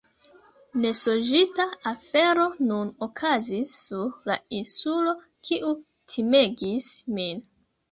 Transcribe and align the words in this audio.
Nesonĝita 0.85 1.65
afero 1.91 2.47
nun 2.71 2.89
okazis 3.09 3.75
sur 3.83 4.09
la 4.31 4.39
insulo 4.63 5.15
kiu 5.29 5.77
timegis 6.17 6.93
min. 7.21 7.49